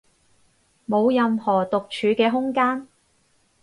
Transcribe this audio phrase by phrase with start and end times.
[0.87, 2.87] 冇任何獨處嘅空間